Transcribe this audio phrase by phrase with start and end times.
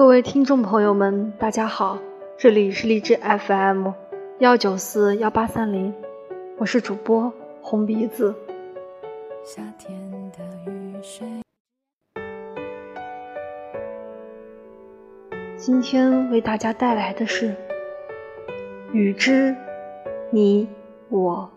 [0.00, 1.98] 各位听众朋友们，大家好，
[2.38, 3.88] 这里是荔枝 FM
[4.38, 5.92] 幺九四幺八三零，
[6.56, 7.30] 我是主播
[7.60, 8.34] 红鼻子。
[9.44, 10.00] 夏天
[10.32, 10.38] 的
[10.72, 11.28] 雨水。
[15.58, 17.50] 今天为大家带来的是
[18.94, 19.54] 《雨之
[20.30, 20.66] 你
[21.10, 21.50] 我》，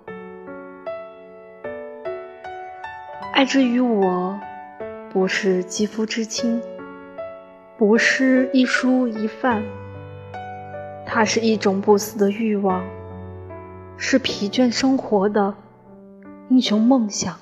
[3.32, 4.38] 爱之于我，
[5.14, 6.62] 不是肌肤之亲。
[7.76, 9.64] 不是一蔬一饭，
[11.08, 12.84] 它是一种不死的欲望，
[13.98, 15.56] 是疲倦生活的
[16.50, 17.36] 英雄梦想。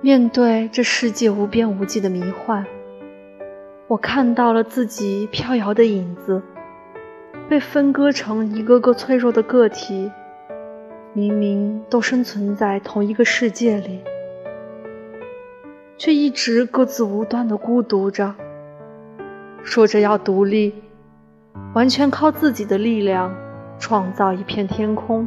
[0.00, 2.64] 面对这世界无边无际的迷幻，
[3.86, 6.42] 我看到了自己飘摇的影子，
[7.50, 10.10] 被分割成一个个脆弱的个体，
[11.12, 14.00] 明明都生存在同一个世界里。
[15.98, 18.34] 却一直各自无端的孤独着，
[19.62, 20.74] 说着要独立，
[21.74, 23.34] 完全靠自己的力量
[23.78, 25.26] 创造一片天空，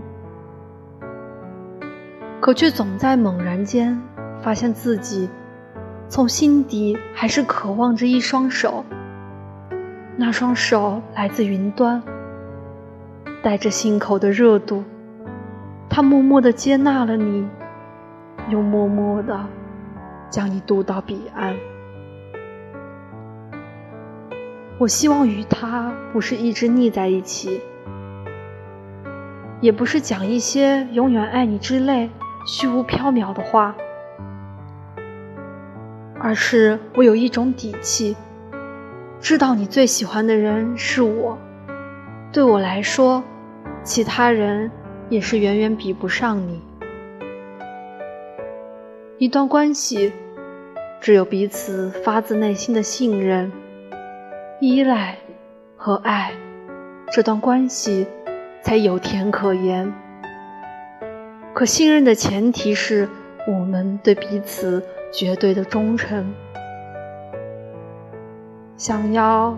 [2.39, 3.99] 可却总在猛然间
[4.41, 5.27] 发现自己
[6.07, 8.85] 从心底还是渴望着一双手，
[10.15, 12.01] 那双手来自云端，
[13.41, 14.83] 带着心口的热度，
[15.89, 17.47] 他默默的接纳了你，
[18.49, 19.39] 又默默的。
[20.29, 21.55] 将你渡到彼岸。
[24.77, 27.59] 我希望与他不是一直腻在一起，
[29.59, 32.09] 也不是讲一些“永远爱你”之类
[32.45, 33.75] 虚无缥缈的话，
[36.19, 38.15] 而是我有一种底气，
[39.19, 41.37] 知道你最喜欢的人是我。
[42.31, 43.21] 对我来说，
[43.83, 44.71] 其他人
[45.09, 46.61] 也是远远比不上你。
[49.19, 50.13] 一段关系，
[51.01, 53.51] 只有彼此发自内心的信任、
[54.61, 55.17] 依赖
[55.75, 56.31] 和爱，
[57.11, 58.07] 这段关系
[58.61, 59.91] 才有甜可言。
[61.53, 63.09] 可信任的前提是
[63.45, 66.33] 我们对彼此绝对的忠诚。
[68.77, 69.53] 想要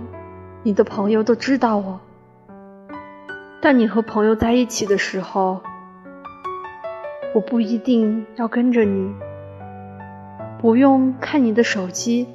[0.63, 1.99] 你的朋友都知道我，
[3.61, 5.61] 但你和朋友在一起的时候，
[7.35, 9.13] 我不一定要跟着你。
[10.61, 12.27] 不用看你的手机，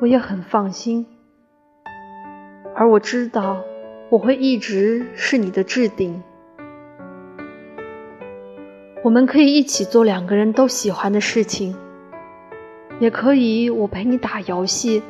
[0.00, 1.04] 我也很放心。
[2.76, 3.60] 而我知道，
[4.08, 6.22] 我会一直是你的置顶。
[9.02, 11.74] 我们可以一起做两个人都喜欢的事情，
[13.00, 15.02] 也可以我陪你打游戏，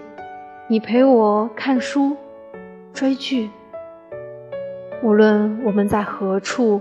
[0.66, 2.16] 你陪我看书、
[2.94, 3.50] 追剧。
[5.02, 6.80] 无论我们在何处，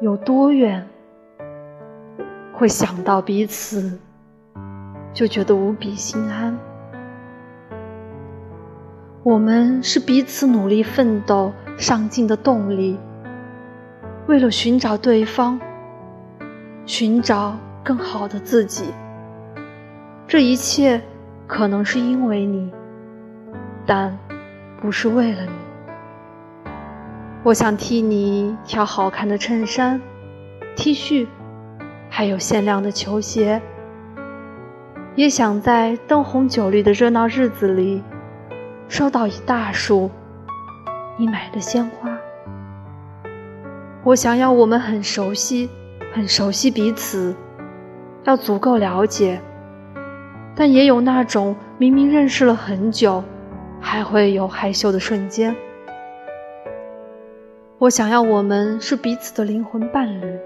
[0.00, 0.88] 有多远，
[2.52, 3.98] 会想到彼此。
[5.18, 6.56] 就觉得无比心安。
[9.24, 12.96] 我们是彼此努力奋斗、上进的动力。
[14.28, 15.60] 为了寻找对方，
[16.86, 18.94] 寻找更好的自己。
[20.28, 21.02] 这一切
[21.48, 22.70] 可能是因为你，
[23.84, 24.16] 但
[24.80, 25.50] 不是为了你。
[27.42, 30.00] 我想替你挑好看的衬衫、
[30.76, 31.26] T 恤，
[32.08, 33.60] 还有限量的球鞋。
[35.18, 38.00] 也想在灯红酒绿的热闹日子里，
[38.86, 40.08] 收到一大束
[41.16, 42.16] 你买的鲜花。
[44.04, 45.68] 我想要我们很熟悉，
[46.12, 47.34] 很熟悉彼此，
[48.22, 49.40] 要足够了解，
[50.54, 53.24] 但也有那种明明认识了很久，
[53.80, 55.52] 还会有害羞的瞬间。
[57.78, 60.38] 我想要我们是彼此的灵魂伴侣。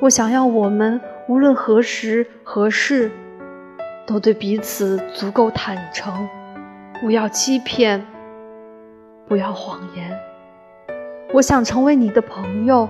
[0.00, 3.08] 我想要我们无论何时何事。
[4.06, 6.28] 都对彼此足够坦诚，
[7.00, 8.04] 不要欺骗，
[9.28, 10.18] 不要谎言。
[11.32, 12.88] 我想成为你的朋友，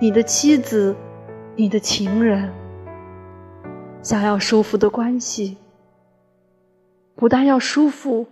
[0.00, 0.96] 你的妻子，
[1.56, 2.50] 你的情人。
[4.02, 5.56] 想要舒服的关系，
[7.16, 8.26] 不但要舒服，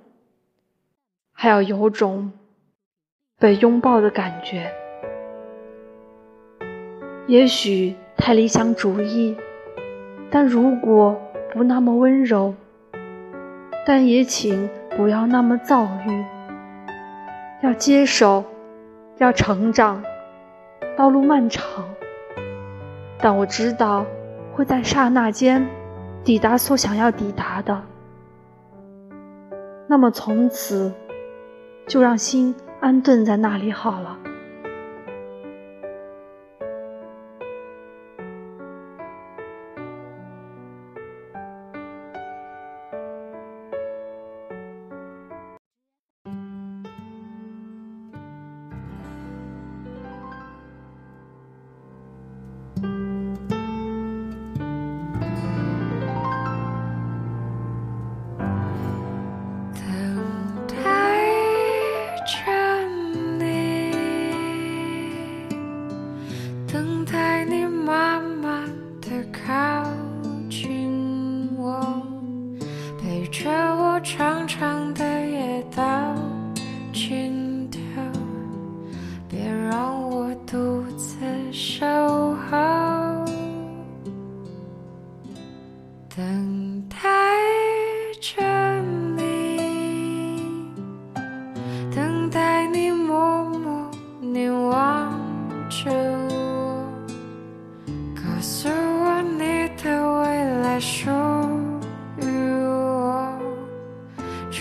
[1.32, 2.32] 还要有种
[3.40, 4.70] 被拥抱的感觉。
[7.26, 9.36] 也许太理想主义，
[10.30, 11.20] 但如果……
[11.54, 12.52] 不那么温柔，
[13.86, 16.24] 但也请不要那么躁郁。
[17.62, 18.44] 要接受，
[19.18, 20.02] 要成长，
[20.96, 21.84] 道路漫长，
[23.20, 24.04] 但我知道
[24.52, 25.64] 会在刹那间
[26.24, 27.80] 抵达所想要抵达的。
[29.86, 30.92] 那么从此，
[31.86, 34.18] 就让心安顿在那里好了。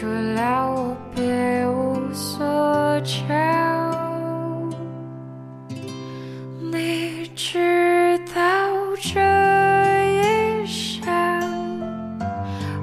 [0.03, 3.23] 原谅我别无所求
[6.59, 8.41] 你知道
[9.01, 9.21] 这
[10.11, 11.01] 一生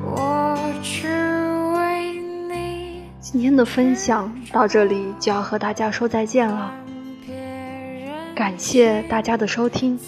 [0.03, 1.09] 我只
[1.75, 2.15] 为
[2.49, 6.73] 你今天的分享到这里就要和大家说再见了。
[8.35, 10.01] 感谢大家的收听。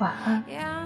[0.00, 0.77] 晚安。